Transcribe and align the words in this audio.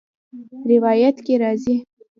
روايت 0.69 1.17
کي 1.25 1.33
راځي: 1.41 1.75